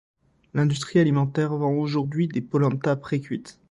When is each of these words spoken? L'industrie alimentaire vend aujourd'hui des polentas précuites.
L'industrie 0.55 0.97
alimentaire 0.97 1.55
vend 1.57 1.73
aujourd'hui 1.73 2.27
des 2.27 2.41
polentas 2.41 2.95
précuites. 2.95 3.59